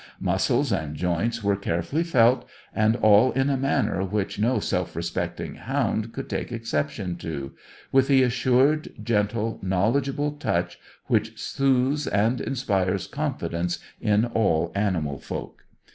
Muscles 0.19 0.71
and 0.71 0.95
joints 0.95 1.43
were 1.43 1.55
carefully 1.55 2.01
felt, 2.03 2.49
and 2.73 2.95
all 2.95 3.31
in 3.33 3.51
a 3.51 3.55
manner 3.55 4.03
which 4.03 4.39
no 4.39 4.57
self 4.59 4.95
respecting 4.95 5.53
hound 5.53 6.11
could 6.11 6.27
take 6.27 6.51
exception 6.51 7.15
to; 7.17 7.51
with 7.91 8.07
the 8.07 8.23
assured, 8.23 8.89
gentle, 9.03 9.59
knowledgeable 9.61 10.31
touch 10.31 10.79
which 11.05 11.39
soothes 11.39 12.07
and 12.07 12.41
inspires 12.41 13.05
confidence 13.05 13.77
in 13.99 14.25
all 14.25 14.71
animal 14.73 15.19
folk. 15.19 15.65